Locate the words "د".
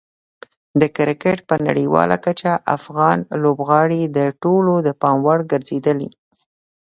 0.79-0.81, 4.17-4.19, 4.85-4.89